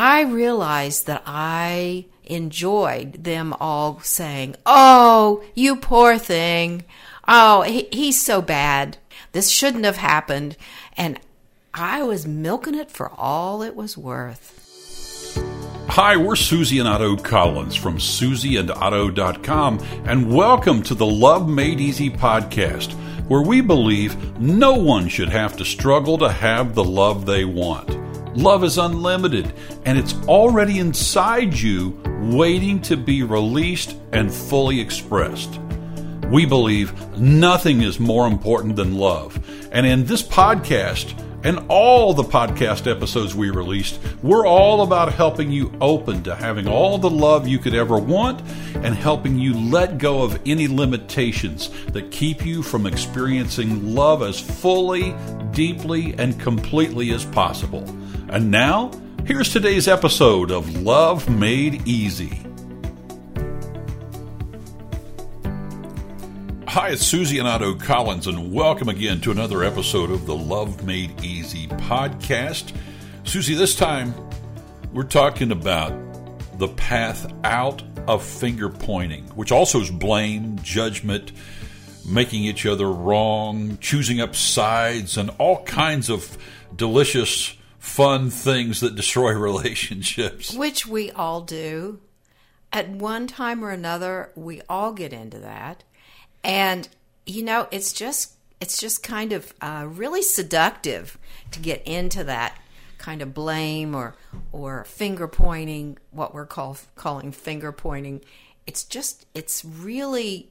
[0.00, 6.84] I realized that I enjoyed them all saying, Oh, you poor thing.
[7.26, 8.98] Oh, he, he's so bad.
[9.32, 10.56] This shouldn't have happened.
[10.96, 11.18] And
[11.74, 15.34] I was milking it for all it was worth.
[15.88, 22.08] Hi, we're Susie and Otto Collins from susieandotto.com, and welcome to the Love Made Easy
[22.08, 22.92] podcast,
[23.26, 28.07] where we believe no one should have to struggle to have the love they want.
[28.38, 29.52] Love is unlimited,
[29.84, 35.58] and it's already inside you, waiting to be released and fully expressed.
[36.30, 39.44] We believe nothing is more important than love.
[39.72, 45.50] And in this podcast, and all the podcast episodes we released, we're all about helping
[45.50, 48.40] you open to having all the love you could ever want
[48.76, 54.38] and helping you let go of any limitations that keep you from experiencing love as
[54.38, 55.12] fully,
[55.50, 57.84] deeply, and completely as possible.
[58.30, 58.90] And now,
[59.24, 62.42] here's today's episode of Love Made Easy.
[66.66, 70.84] Hi, it's Susie and Otto Collins, and welcome again to another episode of the Love
[70.84, 72.76] Made Easy podcast.
[73.24, 74.12] Susie, this time
[74.92, 75.94] we're talking about
[76.58, 81.32] the path out of finger pointing, which also is blame, judgment,
[82.06, 86.36] making each other wrong, choosing up sides, and all kinds of
[86.76, 87.54] delicious
[87.88, 90.54] fun things that destroy relationships.
[90.54, 92.00] Which we all do.
[92.72, 95.84] At one time or another, we all get into that.
[96.44, 96.88] And,
[97.26, 98.34] you know, it's just.
[98.60, 101.16] It's just kind of uh, really seductive
[101.52, 102.58] to get into that
[102.98, 104.16] kind of blame or
[104.52, 108.20] or finger pointing, what we're call, calling finger pointing.
[108.66, 110.50] It's just it's really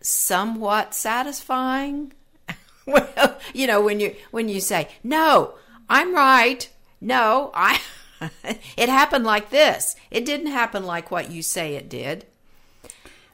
[0.00, 2.12] somewhat satisfying.
[2.86, 5.54] well, you know when you when you say no,
[5.88, 6.68] I'm right.
[7.04, 7.80] No, I.
[8.76, 9.94] it happened like this.
[10.10, 12.24] It didn't happen like what you say it did.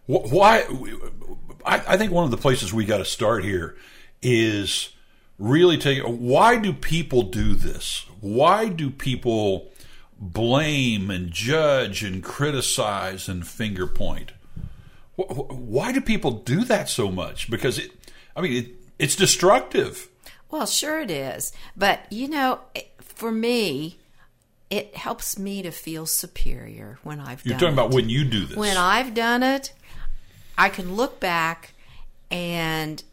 [0.07, 0.65] Why?
[1.65, 3.77] I, think one of the places we got to start here
[4.23, 4.89] is
[5.39, 8.07] really take why do people do this?
[8.21, 9.71] Why do people
[10.19, 14.33] blame and judge and criticize and finger point?
[15.15, 17.49] Why do people do that so much?
[17.49, 17.93] Because it,
[18.35, 20.09] I mean, it, it's destructive.
[20.51, 21.53] Well, sure it is.
[21.77, 22.61] But, you know,
[23.21, 23.99] for me,
[24.71, 27.73] it helps me to feel superior when I've You're talking it.
[27.75, 28.57] about when you do this.
[28.57, 29.75] When I've done it,
[30.57, 31.75] I can look back
[32.31, 33.05] and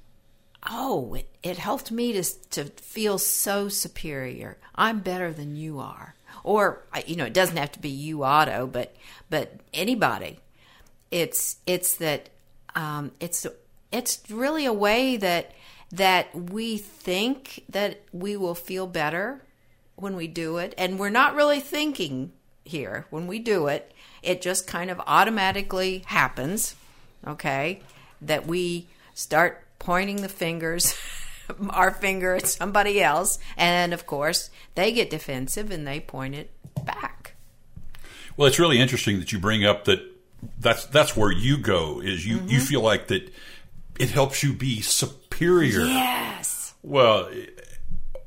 [0.72, 4.58] oh, it, it helped me to to feel so superior.
[4.76, 6.16] I'm better than you are.
[6.46, 8.96] Or you know, it doesn't have to be you Otto, but
[9.30, 10.40] but anybody.
[11.12, 12.30] It's it's that
[12.76, 13.46] um, it's
[13.92, 15.52] it's really a way that
[15.92, 19.42] that we think that we will feel better
[19.98, 22.32] when we do it, and we're not really thinking
[22.64, 23.92] here when we do it.
[24.24, 26.76] It just kind of automatically happens,
[27.26, 27.82] okay?
[28.22, 30.96] That we start pointing the fingers,
[31.70, 36.52] our finger at somebody else, and of course, they get defensive and they point it
[36.86, 37.34] back.
[38.36, 40.00] Well, it's really interesting that you bring up that
[40.60, 42.50] that's that's where you go is you mm-hmm.
[42.50, 43.34] you feel like that
[44.00, 45.82] it helps you be superior.
[45.82, 46.76] Yes.
[46.84, 47.30] Well,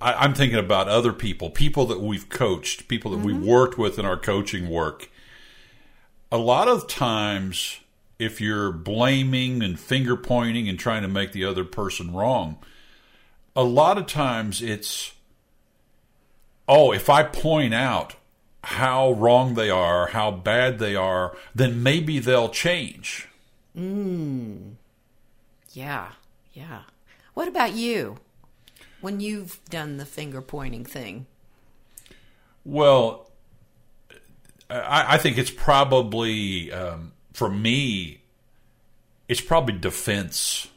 [0.00, 3.26] I, am thinking about other people, people that we've coached, people that mm-hmm.
[3.26, 5.10] we've worked with in our coaching work.
[6.32, 7.80] A lot of times,
[8.18, 12.58] if you're blaming and finger pointing and trying to make the other person wrong,
[13.54, 15.12] a lot of times it's,
[16.68, 18.14] oh, if I point out
[18.64, 23.28] how wrong they are, how bad they are, then maybe they'll change.
[23.76, 24.74] Mm.
[25.72, 26.12] Yeah,
[26.52, 26.82] yeah.
[27.34, 28.18] What about you?
[29.00, 31.26] When you've done the finger pointing thing?
[32.64, 33.30] Well,
[34.68, 38.20] I, I think it's probably um, for me.
[39.28, 40.68] It's probably defense.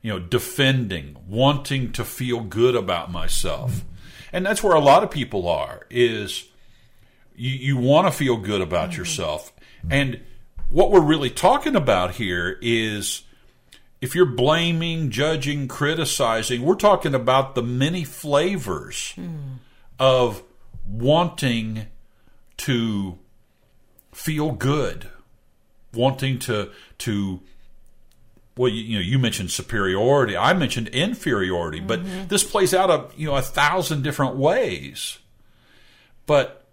[0.00, 3.84] You know, defending, wanting to feel good about myself,
[4.32, 5.86] and that's where a lot of people are.
[5.90, 6.48] Is
[7.36, 9.00] you, you want to feel good about mm-hmm.
[9.00, 9.52] yourself,
[9.88, 10.20] and
[10.70, 13.22] what we're really talking about here is
[14.02, 19.58] if you're blaming, judging, criticizing, we're talking about the many flavors mm.
[19.96, 20.42] of
[20.84, 21.86] wanting
[22.58, 23.16] to
[24.10, 25.08] feel good,
[25.94, 27.40] wanting to to
[28.56, 30.36] well, you, you know, you mentioned superiority.
[30.36, 32.26] I mentioned inferiority, but mm-hmm.
[32.26, 35.20] this plays out a you know a thousand different ways.
[36.26, 36.66] But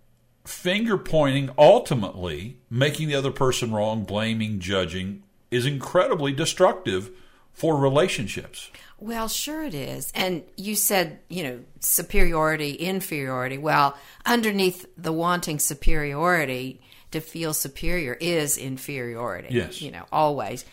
[0.46, 7.12] finger pointing, ultimately making the other person wrong, blaming, judging, is incredibly destructive
[7.52, 8.70] for relationships.
[9.00, 10.12] Well, sure it is.
[10.14, 13.58] And you said, you know, superiority, inferiority.
[13.58, 16.82] Well, underneath the wanting superiority
[17.12, 19.50] to feel superior is inferiority.
[19.52, 19.82] Yes.
[19.82, 20.66] You know, always.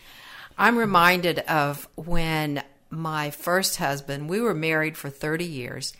[0.57, 5.93] I'm reminded of when my first husband, we were married for 30 years,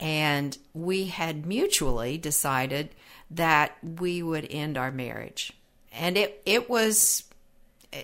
[0.00, 2.90] and we had mutually decided
[3.30, 5.52] that we would end our marriage.
[5.92, 7.24] And it, it was,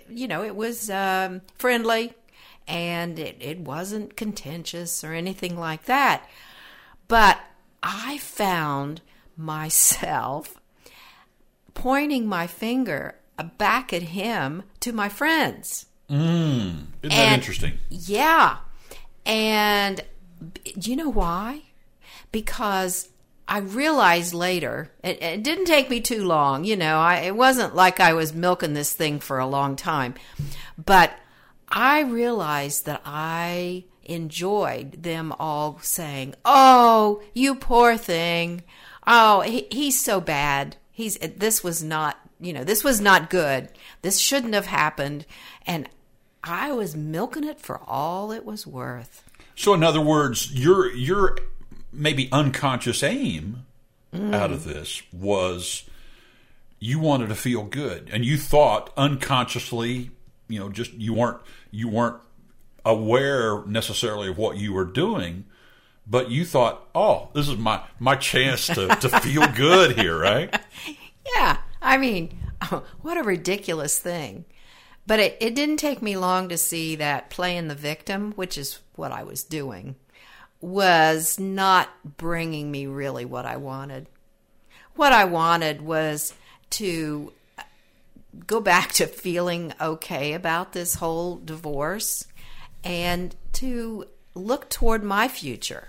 [0.09, 2.15] you know, it was um, friendly
[2.67, 6.29] and it, it wasn't contentious or anything like that.
[7.09, 7.39] But
[7.83, 9.03] I found
[9.37, 10.57] myself
[11.75, 13.17] pointing my finger
[13.59, 15.87] back at him to my friends.
[17.03, 17.79] Isn't that interesting?
[17.91, 18.59] Yeah.
[19.27, 20.03] And
[20.79, 21.63] do you know why?
[22.33, 23.09] Because
[23.47, 27.75] I realized later, it, it didn't take me too long, you know, I, it wasn't
[27.75, 30.15] like I was milking this thing for a long time.
[30.83, 31.13] But
[31.69, 38.63] I realized that I enjoyed them all saying, Oh, you poor thing.
[39.07, 40.77] Oh, he, he's so bad.
[40.91, 43.69] He's, this was not, you know, this was not good.
[44.03, 45.27] This shouldn't have happened.
[45.67, 45.89] And
[46.43, 49.25] I was milking it for all it was worth.
[49.57, 51.39] So, in other words, your your
[51.95, 53.65] maybe unconscious aim
[54.13, 55.85] out of this was
[56.79, 60.11] you wanted to feel good, and you thought unconsciously,
[60.49, 62.21] you know, just you weren't you weren't
[62.85, 65.45] aware necessarily of what you were doing,
[66.07, 70.55] but you thought, oh, this is my my chance to to feel good here, right?
[71.35, 72.39] Yeah, I mean,
[73.01, 74.45] what a ridiculous thing.
[75.07, 78.79] But it, it didn't take me long to see that playing the victim, which is
[78.97, 79.97] what I was doing,
[80.65, 84.07] was not bringing me really what I wanted.
[84.97, 86.33] What I wanted was
[86.71, 87.33] to
[88.47, 92.27] go back to feeling okay about this whole divorce
[92.83, 95.89] and to look toward my future.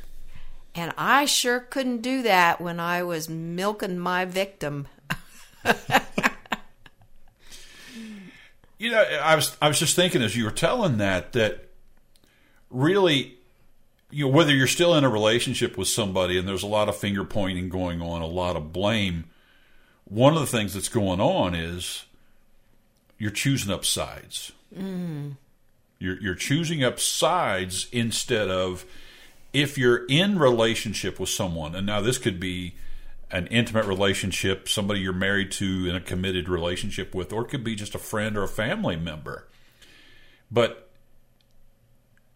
[0.75, 4.87] And I sure couldn't do that when I was milking my victim.
[8.77, 11.69] You know, I was I was just thinking as you were telling that that
[12.69, 13.37] really,
[14.15, 16.95] you know, whether you're still in a relationship with somebody and there's a lot of
[16.95, 19.25] finger pointing going on, a lot of blame.
[20.05, 22.05] One of the things that's going on is
[23.17, 24.53] you're choosing up sides.
[24.73, 25.35] Mm.
[25.99, 28.85] You're you're choosing up sides instead of
[29.51, 32.75] if you're in relationship with someone, and now this could be
[33.31, 37.65] an intimate relationship, somebody you're married to in a committed relationship with, or it could
[37.65, 39.45] be just a friend or a family member.
[40.49, 40.84] But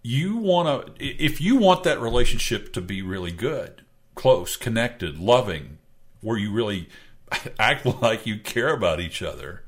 [0.09, 3.83] you want to, if you want that relationship to be really good,
[4.15, 5.77] close, connected, loving,
[6.21, 6.89] where you really
[7.59, 9.61] act like you care about each other,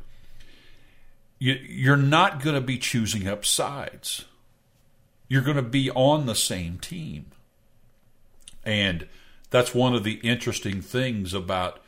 [1.38, 4.26] you, you're not going to be choosing up sides.
[5.28, 7.28] You're going to be on the same team.
[8.64, 9.08] And
[9.52, 11.84] that's one of the interesting things about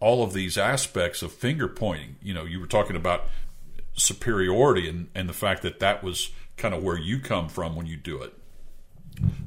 [0.00, 2.16] all of these aspects of finger pointing.
[2.20, 3.26] You know, you were talking about
[3.94, 7.86] superiority and, and the fact that that was kind of where you come from when
[7.86, 8.34] you do it.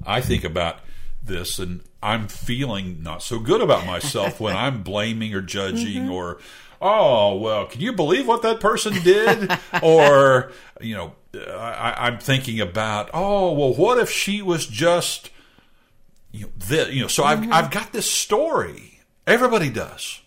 [0.06, 0.80] I think about
[1.24, 6.12] this and I'm feeling not so good about myself when I'm blaming or judging mm-hmm.
[6.12, 6.40] or,
[6.82, 9.52] oh, well, can you believe what that person did?
[9.84, 15.30] or, you know, I, I'm thinking about, oh, well, what if she was just
[16.32, 17.54] you know, this, you know so I've, mm-hmm.
[17.54, 20.22] I've got this story everybody does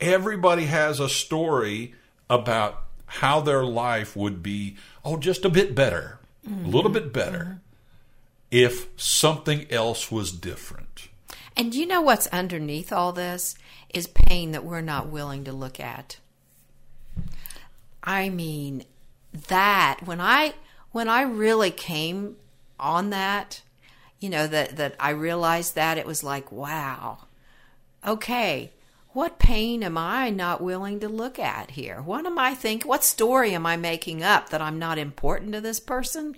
[0.00, 1.94] everybody has a story
[2.30, 7.60] about how their life would be oh just a bit better a little bit better
[8.50, 11.08] if something else was different
[11.56, 13.56] And you know what's underneath all this
[13.92, 16.18] is pain that we're not willing to look at.
[18.04, 18.84] I mean,
[19.48, 20.54] that when I
[20.92, 22.36] when I really came
[22.78, 23.62] on that,
[24.20, 27.26] you know, that that I realized that it was like, wow.
[28.06, 28.70] Okay,
[29.18, 32.00] what pain am I not willing to look at here?
[32.00, 35.60] What am I think what story am I making up that I'm not important to
[35.60, 36.36] this person?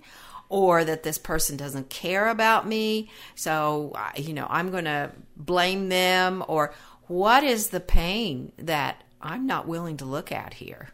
[0.49, 3.09] or that this person doesn't care about me.
[3.35, 6.43] So, you know, I'm going to blame them.
[6.45, 6.73] Or
[7.07, 10.89] what is the pain that I'm not willing to look at here?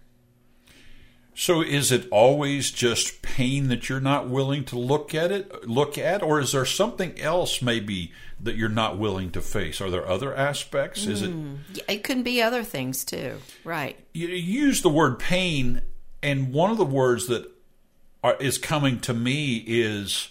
[1.39, 5.97] So is it always just pain that you're not willing to look at it look
[5.97, 10.07] at or is there something else maybe that you're not willing to face are there
[10.07, 11.57] other aspects is it mm.
[11.87, 13.37] It can be other things too.
[13.63, 13.97] Right.
[14.13, 15.81] you use the word pain,
[16.21, 17.49] and one of the words that
[18.23, 20.29] are, is coming to me is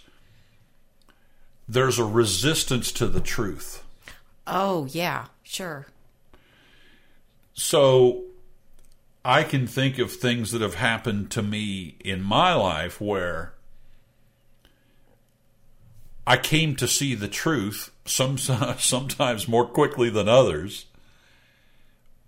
[1.69, 3.83] there's a resistance to the truth.
[4.47, 5.87] Oh, yeah, sure.
[7.55, 8.25] So
[9.29, 13.55] I can think of things that have happened to me in my life where
[16.25, 18.39] I came to see the truth some
[18.79, 20.87] sometimes more quickly than others.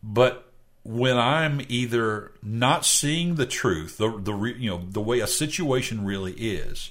[0.03, 0.51] But
[0.83, 6.05] when I'm either not seeing the truth, the the you know the way a situation
[6.05, 6.91] really is,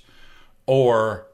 [0.66, 1.28] or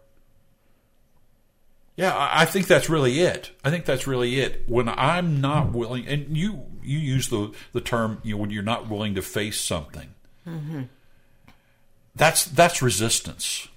[1.95, 3.51] yeah, I think that's really it.
[3.63, 4.63] I think that's really it.
[4.67, 8.63] When I'm not willing, and you you use the the term you know when you're
[8.63, 10.09] not willing to face something,
[10.47, 10.83] mm-hmm.
[12.15, 13.67] that's that's resistance.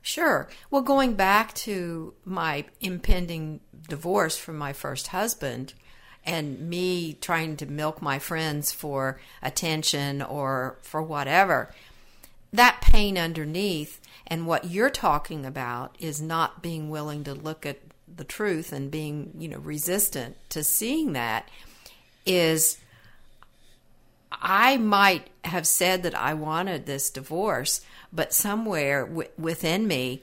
[0.00, 0.48] Sure.
[0.70, 5.74] Well, going back to my impending divorce from my first husband
[6.24, 11.74] and me trying to milk my friends for attention or for whatever,
[12.52, 17.78] that pain underneath and what you're talking about is not being willing to look at
[18.16, 21.48] the truth and being, you know, resistant to seeing that
[22.24, 22.78] is
[24.32, 27.80] I might have said that I wanted this divorce,
[28.12, 30.22] but somewhere w- within me,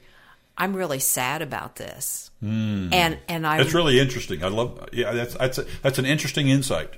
[0.57, 2.29] I'm really sad about this.
[2.43, 2.93] Mm.
[2.93, 4.43] And and I That's really interesting.
[4.43, 6.91] I love yeah, that's that's a, that's an interesting insight.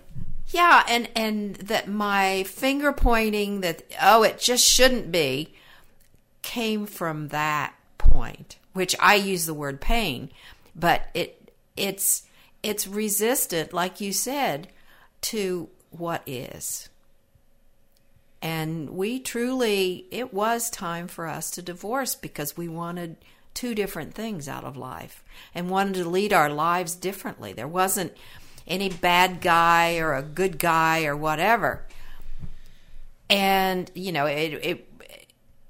[0.56, 5.54] Yeah, and and that my finger pointing that oh it just shouldn't be
[6.44, 10.32] came from that point, which I use the word pain,
[10.74, 12.24] but it it's
[12.64, 14.70] it's resistant like you said
[15.24, 16.88] to what is.
[18.42, 23.18] And we truly, it was time for us to divorce because we wanted
[23.54, 25.22] two different things out of life
[25.54, 27.52] and wanted to lead our lives differently.
[27.52, 28.14] There wasn't
[28.68, 31.86] any bad guy or a good guy or whatever.
[33.30, 34.90] And, you know, it, it,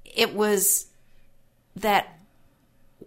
[0.04, 0.86] it was
[1.74, 2.18] that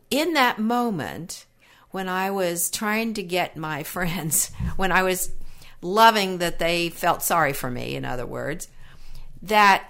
[0.09, 1.45] in that moment
[1.91, 5.31] when I was trying to get my friends, when I was
[5.81, 8.67] loving that they felt sorry for me, in other words,
[9.41, 9.89] that,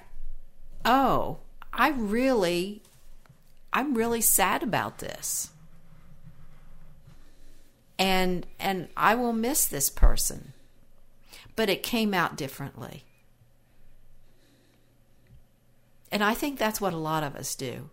[0.85, 1.39] oh,
[1.73, 2.83] I really,
[3.73, 5.49] I'm really sad about this.
[7.99, 10.53] And, and I will miss this person.
[11.55, 13.03] But it came out differently.
[16.11, 17.89] And I think that's what a lot of us do.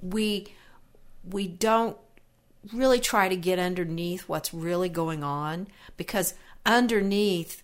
[0.00, 0.46] We,
[1.28, 1.96] we don't
[2.72, 6.34] really try to get underneath what's really going on because
[6.64, 7.62] underneath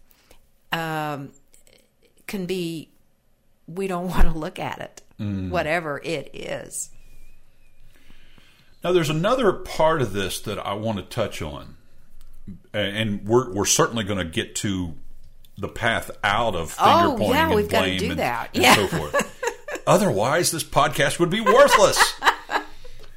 [0.73, 1.31] um,
[2.27, 2.91] can be
[3.67, 5.51] we don't want to look at it, mm.
[5.51, 6.91] whatever it is.
[8.83, 11.77] Now, there's another part of this that I want to touch on,
[12.73, 14.95] and we're we're certainly going to get to
[15.59, 18.75] the path out of finger oh, pointing yeah, and blame and, and yeah.
[18.75, 19.83] so forth.
[19.87, 22.15] Otherwise, this podcast would be worthless.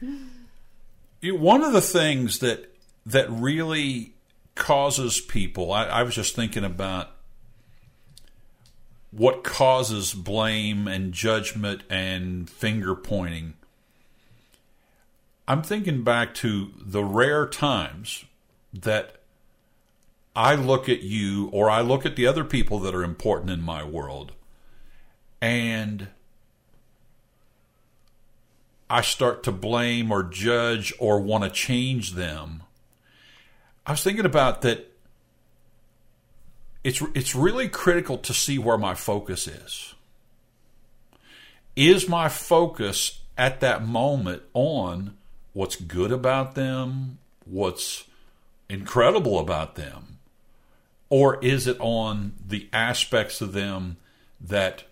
[1.23, 2.69] One of the things that
[3.05, 4.13] that really
[4.55, 7.09] causes people, I, I was just thinking about
[9.11, 13.53] what causes blame and judgment and finger pointing.
[15.47, 18.25] I'm thinking back to the rare times
[18.73, 19.17] that
[20.35, 23.61] I look at you or I look at the other people that are important in
[23.61, 24.31] my world
[25.41, 26.07] and
[28.89, 32.63] I start to blame or judge or want to change them.
[33.85, 34.89] I was thinking about that
[36.83, 39.93] it's it's really critical to see where my focus is.
[41.75, 45.17] Is my focus at that moment on
[45.53, 48.05] what's good about them, what's
[48.69, 50.19] incredible about them,
[51.09, 53.97] or is it on the aspects of them
[54.41, 54.83] that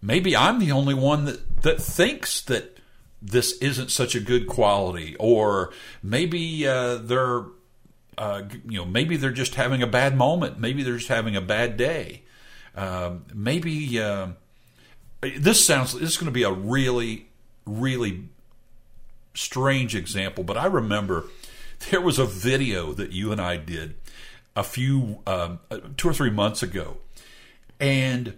[0.00, 2.78] maybe I'm the only one that, that thinks that
[3.20, 5.72] this isn't such a good quality, or
[6.02, 7.44] maybe uh, they're
[8.16, 10.58] uh, you know, maybe they're just having a bad moment.
[10.58, 12.22] Maybe they're just having a bad day.
[12.74, 13.96] Uh, maybe
[15.20, 15.92] this sounds.
[15.92, 17.28] This is going to be a really,
[17.64, 18.24] really
[19.38, 21.24] strange example, but I remember
[21.90, 23.94] there was a video that you and I did
[24.56, 26.96] a few, um, uh, two or three months ago,
[27.78, 28.36] and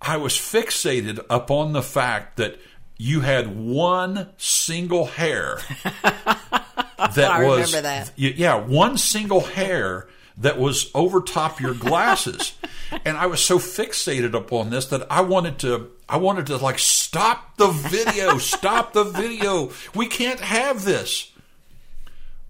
[0.00, 2.58] I was fixated upon the fact that
[2.96, 8.12] you had one single hair that I was that.
[8.16, 10.08] yeah one single hair
[10.40, 12.54] that was over top your glasses.
[13.04, 16.78] And i was so fixated upon this that i wanted to i wanted to like
[16.78, 19.72] stop the video stop the video.
[19.94, 21.30] We can't have this.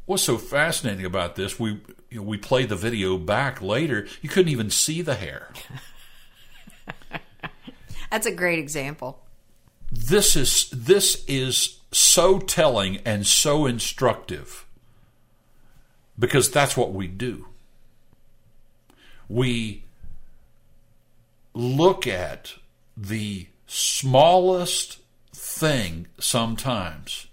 [0.07, 1.81] What's so fascinating about this we
[2.11, 4.07] you know, we played the video back later.
[4.23, 5.53] You couldn't even see the hair.
[8.13, 9.25] That's a great example.
[9.91, 14.67] This is this is so telling and so instructive
[16.19, 17.48] because that's what we do.
[19.29, 19.85] We
[21.55, 22.55] look at
[22.97, 24.99] the smallest
[25.35, 27.27] thing sometimes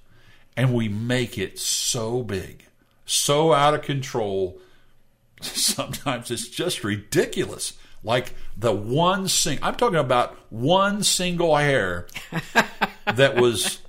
[0.57, 2.65] and we make it so big,
[3.05, 4.59] so out of control.
[5.41, 7.73] Sometimes it's just ridiculous.
[8.03, 12.07] Like the one sing I'm talking about one single hair
[13.13, 13.79] that was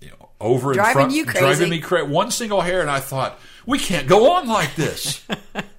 [0.00, 1.40] you know, over in Driving front you crazy.
[1.40, 2.06] driving me crazy.
[2.06, 5.24] One single hair and I thought, we can't go on like this.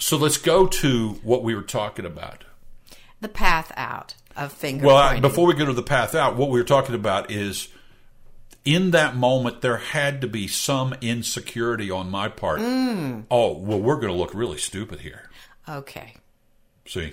[0.00, 2.44] so let's go to what we were talking about.
[3.20, 6.48] The path out of finger Well, I, before we go to the path out, what
[6.50, 7.68] we were talking about is
[8.64, 12.60] in that moment there had to be some insecurity on my part.
[12.60, 13.24] Mm.
[13.30, 15.28] Oh, well, we're going to look really stupid here.
[15.68, 16.14] okay.
[16.86, 17.12] See,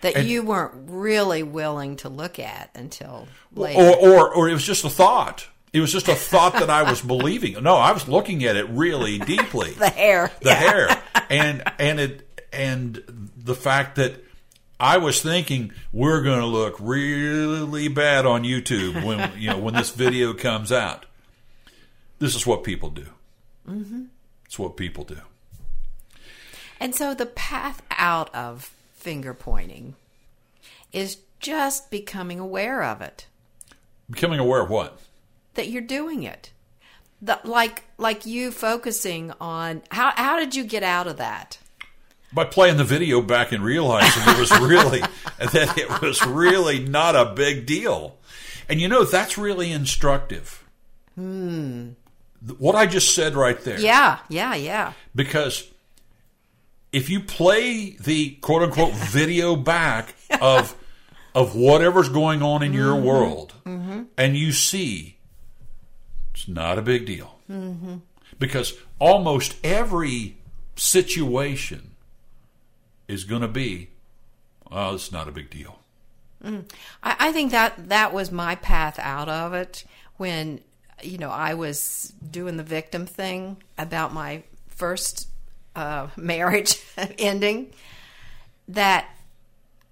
[0.00, 3.80] That And- you weren't really willing to look at until later.
[3.80, 5.46] or, or or it was just a thought.
[5.72, 7.62] It was just a thought that I was believing.
[7.62, 9.72] No, I was looking at it really deeply.
[9.72, 10.30] the hair.
[10.40, 14.22] the hair and and it and the fact that
[14.78, 19.74] I was thinking we're going to look really bad on YouTube when you know when
[19.74, 21.06] this video comes out.
[22.18, 23.06] This is what people do.
[23.68, 24.04] Mm-hmm.
[24.44, 25.18] It's what people do.
[26.78, 29.94] And so the path out of finger pointing
[30.92, 33.26] is just becoming aware of it,
[34.10, 35.00] Becoming aware of what?
[35.54, 36.50] That you're doing it.
[37.20, 41.58] The, like like you focusing on how how did you get out of that?
[42.32, 45.00] By playing the video back and realizing it was really
[45.38, 48.16] that it was really not a big deal.
[48.68, 50.64] And you know that's really instructive.
[51.14, 51.90] Hmm.
[52.58, 53.78] What I just said right there.
[53.78, 54.94] Yeah, yeah, yeah.
[55.14, 55.68] because
[56.92, 60.74] if you play the quote unquote video back of
[61.34, 63.54] of whatever's going on in your world
[64.18, 65.16] and you see
[66.32, 67.38] it's not a big deal.
[68.38, 70.36] Because almost every
[70.76, 71.90] situation
[73.08, 73.88] is going to be
[74.70, 75.78] oh it's not a big deal.
[77.02, 79.84] I, I think that that was my path out of it
[80.16, 80.60] when
[81.02, 85.28] you know I was doing the victim thing about my first
[85.76, 86.82] uh, marriage
[87.18, 87.72] ending.
[88.68, 89.08] That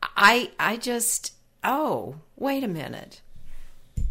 [0.02, 3.20] I I just oh wait a minute,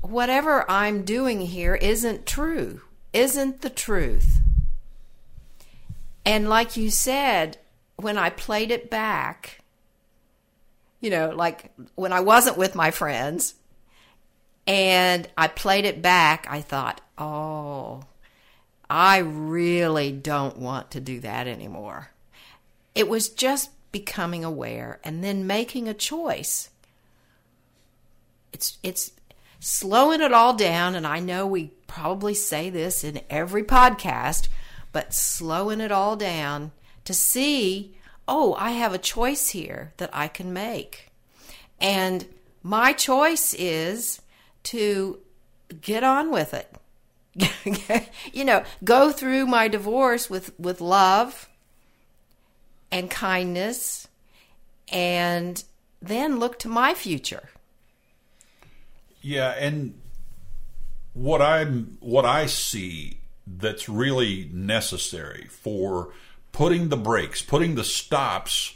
[0.02, 2.82] whatever I'm doing here isn't true,
[3.14, 4.40] isn't the truth.
[6.26, 7.58] And like you said,
[7.96, 9.60] when I played it back,
[11.02, 13.56] you know, like when I wasn't with my friends
[14.68, 18.04] and I played it back, I thought, oh,
[18.90, 22.12] I really don't want to do that anymore.
[22.96, 26.70] It was just becoming aware and then making a choice.
[28.52, 29.12] It's it's
[29.60, 34.48] slowing it all down and I know we probably say this in every podcast,
[34.92, 36.72] but slowing it all down
[37.06, 41.12] to see, oh, I have a choice here that I can make.
[41.82, 42.26] And
[42.64, 44.22] my choice is
[44.64, 45.20] to
[45.82, 46.76] get on with it.
[48.34, 51.50] you know, go through my divorce with, with love
[52.92, 54.08] and kindness
[54.92, 55.64] and
[56.02, 57.50] then look to my future.
[59.22, 60.00] Yeah, and
[61.14, 66.14] what I'm what I see that's really necessary for
[66.52, 68.76] putting the brakes, putting the stops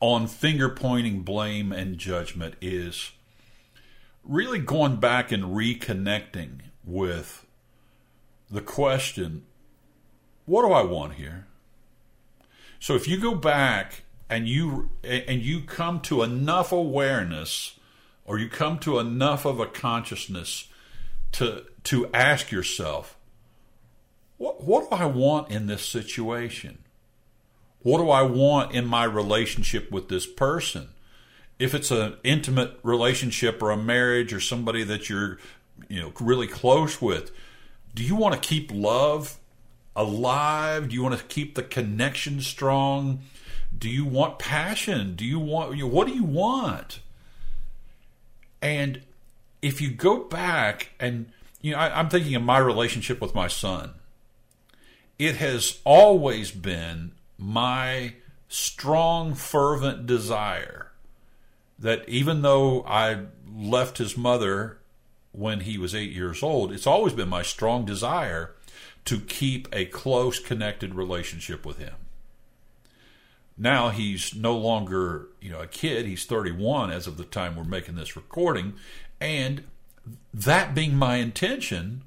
[0.00, 3.12] on finger pointing, blame, and judgment is
[4.22, 7.46] really going back and reconnecting with
[8.50, 9.44] the question
[10.44, 11.46] what do I want here?
[12.78, 17.75] So if you go back and you and you come to enough awareness
[18.26, 20.68] or you come to enough of a consciousness
[21.32, 23.16] to to ask yourself
[24.36, 26.78] what what do I want in this situation?
[27.80, 30.88] What do I want in my relationship with this person?
[31.58, 35.38] If it's an intimate relationship or a marriage or somebody that you're
[35.88, 37.30] you know really close with,
[37.94, 39.38] do you want to keep love
[39.94, 40.88] alive?
[40.88, 43.20] Do you want to keep the connection strong?
[43.76, 45.16] Do you want passion?
[45.16, 47.00] Do you want what do you want?
[48.66, 49.02] And
[49.62, 53.46] if you go back and you know, I, I'm thinking of my relationship with my
[53.46, 53.92] son.
[55.20, 58.14] It has always been my
[58.48, 60.90] strong, fervent desire
[61.78, 63.26] that even though I
[63.56, 64.78] left his mother
[65.30, 68.54] when he was eight years old, it's always been my strong desire
[69.04, 71.94] to keep a close, connected relationship with him.
[73.58, 76.06] Now he's no longer, you know, a kid.
[76.06, 78.74] He's 31 as of the time we're making this recording,
[79.20, 79.64] and
[80.34, 82.02] that being my intention,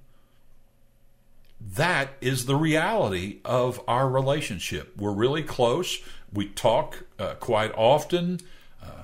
[1.75, 4.95] that is the reality of our relationship.
[4.97, 5.99] We're really close.
[6.31, 8.39] We talk uh, quite often.
[8.81, 9.03] Uh,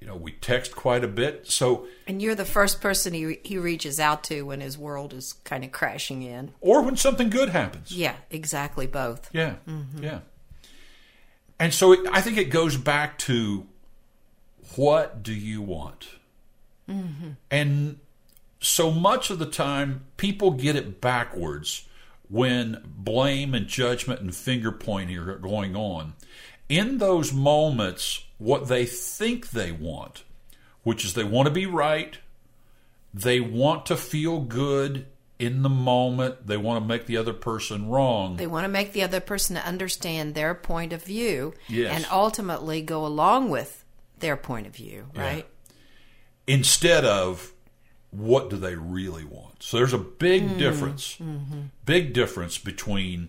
[0.00, 1.46] you know, we text quite a bit.
[1.48, 5.34] So, And you're the first person he, he reaches out to when his world is
[5.44, 6.52] kind of crashing in.
[6.60, 7.92] or when something good happens.
[7.92, 9.30] Yeah, exactly both.
[9.32, 10.02] Yeah, mm-hmm.
[10.02, 10.18] yeah.
[11.62, 13.68] And so it, I think it goes back to
[14.74, 16.08] what do you want?
[16.90, 17.30] Mm-hmm.
[17.52, 18.00] And
[18.58, 21.86] so much of the time, people get it backwards
[22.28, 26.14] when blame and judgment and finger pointing are going on.
[26.68, 30.24] In those moments, what they think they want,
[30.82, 32.18] which is they want to be right,
[33.14, 35.06] they want to feel good
[35.42, 38.36] in the moment, they want to make the other person wrong.
[38.36, 41.92] They want to make the other person understand their point of view Yes.
[41.92, 43.84] and ultimately go along with
[44.20, 45.44] their point of view, right?
[46.46, 47.52] instead of
[48.12, 49.64] what do they really want.
[49.64, 50.58] So there's a big hmm.
[50.58, 51.62] difference, mm-hmm.
[51.84, 53.28] big difference between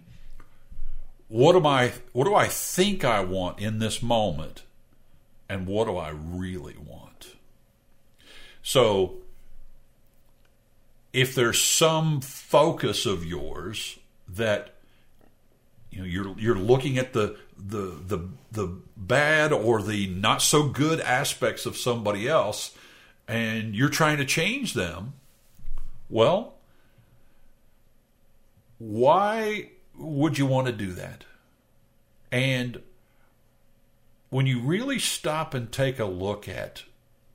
[1.29, 4.61] what am I, what do I think I want in this moment,
[5.49, 7.35] and what do I really want.
[8.61, 9.22] So
[11.13, 13.97] if there's some focus of yours
[14.27, 14.73] that
[15.89, 20.67] you know you're you're looking at the the the the bad or the not so
[20.67, 22.75] good aspects of somebody else
[23.27, 25.13] and you're trying to change them
[26.09, 26.55] well
[28.79, 31.23] why would you want to do that?
[32.31, 32.81] And
[34.29, 36.83] when you really stop and take a look at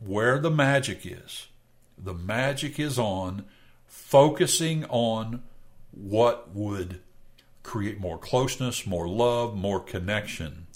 [0.01, 1.49] where the magic is
[1.97, 3.45] the magic is on
[3.99, 5.43] focusing on
[5.91, 7.01] what would
[7.63, 10.67] create more closeness, more love, more connection.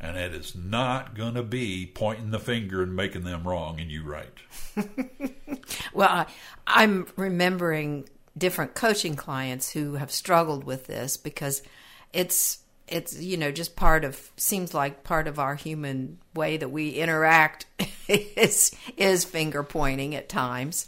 [0.00, 3.90] And it is not going to be pointing the finger and making them wrong and
[3.90, 4.34] you right.
[5.94, 6.26] Well, I,
[6.66, 11.62] I'm remembering different coaching clients who have struggled with this because
[12.12, 16.68] it's it's you know just part of seems like part of our human way that
[16.68, 17.66] we interact
[18.08, 20.86] is is finger pointing at times.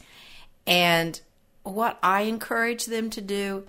[0.66, 1.20] And
[1.74, 3.66] what I encourage them to do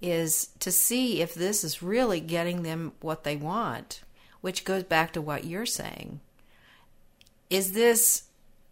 [0.00, 4.02] is to see if this is really getting them what they want,
[4.40, 6.20] which goes back to what you're saying.
[7.50, 8.24] Is this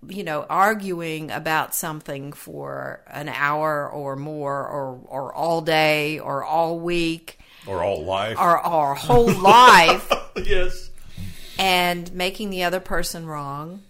[0.06, 6.44] you know, arguing about something for an hour or more or or all day or
[6.44, 8.36] all week Or all life.
[8.38, 10.90] or our whole life yes.
[11.58, 13.82] and making the other person wrong,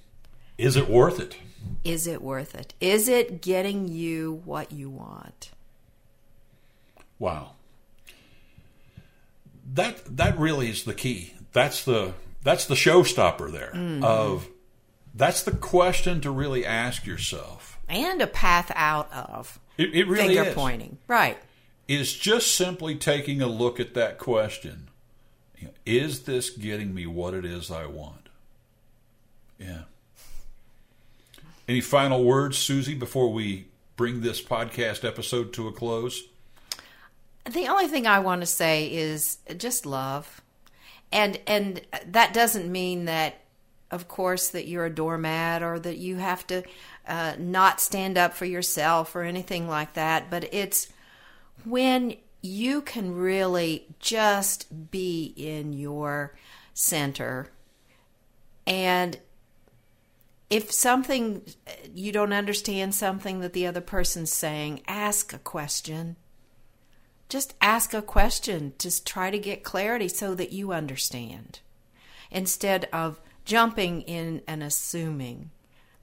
[0.57, 1.37] Is it worth it?
[1.85, 2.74] Is it worth it?
[2.81, 5.50] Is it getting you what you want?
[7.18, 7.52] Wow.
[9.74, 11.35] That that really is the key.
[11.52, 14.05] That's the that's the showstopper there mm-hmm.
[14.05, 14.48] of
[15.14, 17.79] that's the question to really ask yourself.
[17.88, 20.55] And a path out of It, it really finger is.
[20.55, 20.98] pointing.
[21.09, 21.38] Right.
[21.88, 24.88] is just simply taking a look at that question.
[25.85, 28.29] Is this getting me what it is I want?
[29.59, 29.83] Yeah.
[31.68, 36.22] Any final words, Susie, before we bring this podcast episode to a close?
[37.44, 40.42] The only thing I want to say is just love.
[41.11, 43.40] And and that doesn't mean that
[43.90, 46.62] of course that you're a doormat or that you have to
[47.07, 50.88] uh, not stand up for yourself or anything like that, but it's
[51.64, 56.37] when you can really just be in your
[56.74, 57.48] center
[58.66, 59.18] and
[60.48, 61.42] if something
[61.92, 66.16] you don't understand something that the other person's saying, ask a question
[67.28, 71.61] just ask a question to try to get clarity so that you understand
[72.30, 75.50] instead of jumping in and assuming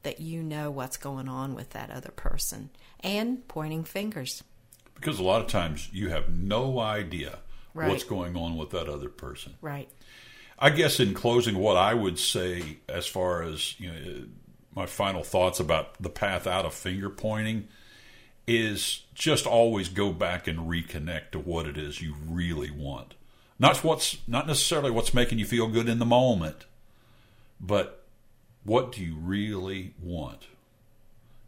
[0.04, 4.44] that you know what's going on with that other person and pointing fingers.
[4.96, 7.40] Because a lot of times you have no idea
[7.76, 7.90] Right.
[7.90, 9.56] what's going on with that other person.
[9.60, 9.90] Right.
[10.60, 14.26] I guess in closing, what I would say as far as you know,
[14.76, 17.68] my final thoughts about the path out of finger pointing
[18.48, 23.14] is just always go back and reconnect to what it is you really want.
[23.60, 26.66] Not what's not necessarily what's making you feel good in the moment,
[27.60, 28.04] but
[28.64, 30.48] what do you really want?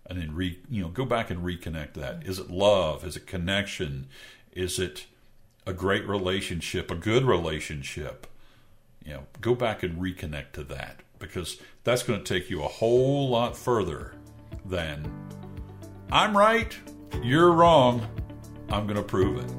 [0.05, 2.25] And then re, you know, go back and reconnect that.
[2.25, 3.03] Is it love?
[3.05, 4.07] Is it connection?
[4.53, 5.07] Is it
[5.65, 8.27] a great relationship, a good relationship?
[9.05, 12.67] You know, go back and reconnect to that because that's going to take you a
[12.67, 14.13] whole lot further
[14.65, 15.05] than
[16.11, 16.75] I'm right,
[17.21, 18.07] you're wrong,
[18.69, 19.51] I'm going to prove it.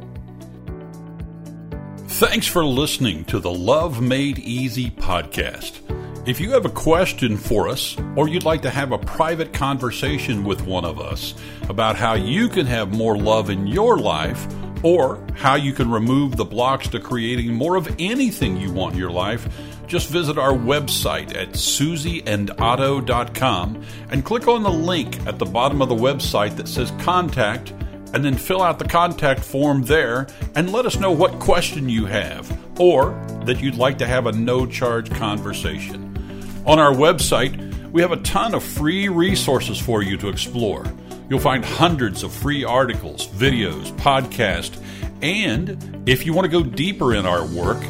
[2.09, 5.81] Thanks for listening to the Love Made Easy podcast.
[6.27, 10.43] If you have a question for us, or you'd like to have a private conversation
[10.43, 11.35] with one of us
[11.69, 14.49] about how you can have more love in your life,
[14.83, 18.99] or how you can remove the blocks to creating more of anything you want in
[18.99, 19.49] your life,
[19.87, 25.89] just visit our website at susieandotto.com and click on the link at the bottom of
[25.89, 27.73] the website that says contact
[28.13, 32.07] and then fill out the contact form there and let us know what question you
[32.07, 33.11] have or
[33.45, 36.03] that you'd like to have a no charge conversation.
[36.67, 40.85] On our website, we have a ton of free resources for you to explore.
[41.29, 44.81] You'll find hundreds of free articles, videos, podcasts,
[45.23, 47.83] and if you want to go deeper in our work,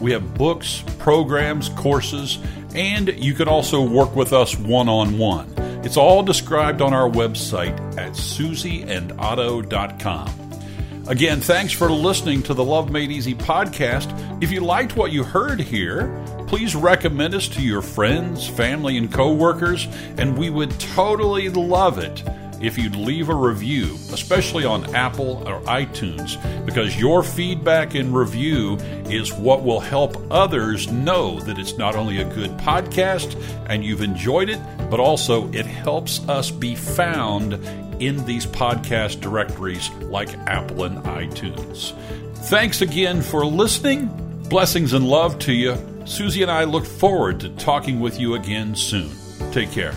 [0.00, 2.38] we have books, programs, courses,
[2.74, 5.52] and you can also work with us one on one.
[5.84, 10.44] It's all described on our website at susieandotto.com.
[11.06, 14.42] Again, thanks for listening to the Love Made Easy podcast.
[14.42, 19.12] If you liked what you heard here, please recommend us to your friends, family, and
[19.12, 22.22] coworkers, and we would totally love it
[22.60, 28.76] if you'd leave a review, especially on Apple or iTunes, because your feedback and review
[29.10, 33.36] is what will help others know that it's not only a good podcast
[33.68, 37.54] and you've enjoyed it, but also it helps us be found
[38.00, 41.92] in these podcast directories like Apple and iTunes.
[42.48, 44.10] Thanks again for listening.
[44.48, 45.76] Blessings and love to you.
[46.04, 49.10] Susie and I look forward to talking with you again soon.
[49.52, 49.94] Take care.